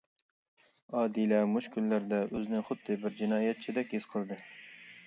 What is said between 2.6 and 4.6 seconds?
خۇددى بىر جىنايەتچىدەك ھېس قىلدى.